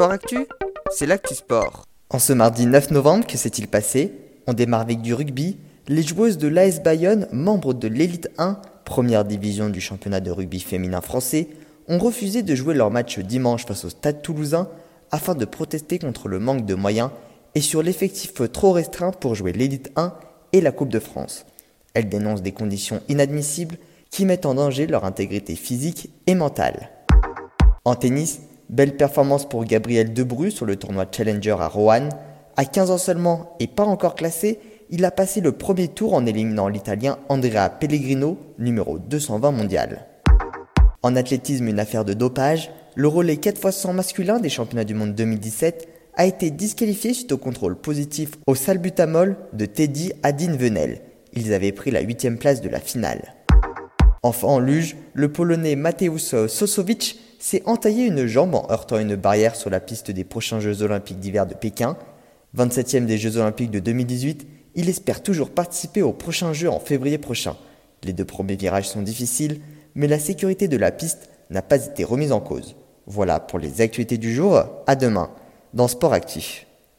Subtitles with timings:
[0.00, 0.46] Sport Actu,
[0.90, 1.84] c'est l'actu sport.
[2.08, 4.14] En ce mardi 9 novembre, que s'est-il passé?
[4.46, 5.58] On démarre avec du rugby.
[5.88, 10.60] Les joueuses de l'AS Bayonne, membres de l'élite 1, première division du championnat de rugby
[10.60, 11.48] féminin français,
[11.86, 14.68] ont refusé de jouer leur match dimanche face au Stade toulousain
[15.10, 17.10] afin de protester contre le manque de moyens
[17.54, 20.14] et sur l'effectif trop restreint pour jouer l'élite 1
[20.54, 21.44] et la Coupe de France.
[21.92, 23.76] Elles dénoncent des conditions inadmissibles
[24.10, 26.88] qui mettent en danger leur intégrité physique et mentale.
[27.84, 28.40] En tennis,
[28.70, 32.08] belle performance pour Gabriel Debru sur le tournoi Challenger à Roanne.
[32.56, 36.24] À 15 ans seulement et pas encore classé, il a passé le premier tour en
[36.24, 40.06] éliminant l'Italien Andrea Pellegrino, numéro 220 mondial.
[41.02, 45.88] En athlétisme, une affaire de dopage, le relais 4x100 masculin des championnats du monde 2017
[46.16, 51.00] a été disqualifié suite au contrôle positif au salbutamol de Teddy Adin Venel.
[51.32, 53.34] Ils avaient pris la 8 place de la finale.
[54.22, 59.56] Enfin en luge, le Polonais Mateusz Sosowicz s'est entaillé une jambe en heurtant une barrière
[59.56, 61.96] sur la piste des prochains Jeux olympiques d'hiver de Pékin.
[62.56, 67.18] 27e des Jeux olympiques de 2018, il espère toujours participer aux prochains Jeux en février
[67.18, 67.56] prochain.
[68.04, 69.60] Les deux premiers virages sont difficiles,
[69.94, 72.76] mais la sécurité de la piste n'a pas été remise en cause.
[73.06, 75.30] Voilà pour les actualités du jour, à demain
[75.74, 76.66] dans Sport Actif.